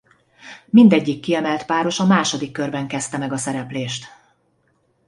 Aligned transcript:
Mindegyik 0.65 1.19
kiemelt 1.21 1.65
páros 1.65 1.99
a 1.99 2.05
második 2.05 2.51
körben 2.51 2.87
kezdte 2.87 3.17
meg 3.17 3.31
a 3.31 3.37
szereplést. 3.37 4.05